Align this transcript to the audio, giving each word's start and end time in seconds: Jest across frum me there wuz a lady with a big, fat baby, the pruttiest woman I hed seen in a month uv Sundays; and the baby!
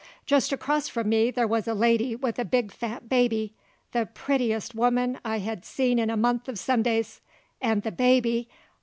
Jest 0.25 0.51
across 0.51 0.87
frum 0.89 1.09
me 1.09 1.29
there 1.29 1.45
wuz 1.47 1.67
a 1.67 1.75
lady 1.75 2.15
with 2.15 2.39
a 2.39 2.43
big, 2.43 2.71
fat 2.71 3.07
baby, 3.07 3.53
the 3.91 4.09
pruttiest 4.15 4.73
woman 4.73 5.19
I 5.23 5.37
hed 5.37 5.63
seen 5.63 5.99
in 5.99 6.09
a 6.09 6.17
month 6.17 6.45
uv 6.45 6.57
Sundays; 6.57 7.21
and 7.61 7.83
the 7.83 7.91
baby! 7.91 8.49